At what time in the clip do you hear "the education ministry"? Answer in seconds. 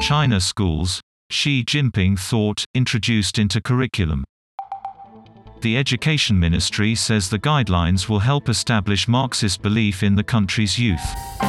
5.60-6.94